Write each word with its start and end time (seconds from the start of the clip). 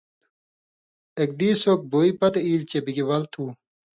اک 1.21 1.29
دیس 1.39 1.61
اوک 1.67 1.81
بوئے 1.91 2.09
پتہۡ 2.19 2.43
ایلیۡ 2.45 2.67
چے 2.69 2.79
بگ 2.85 2.97
ول 3.07 3.23
تُھو۔ 3.31 3.45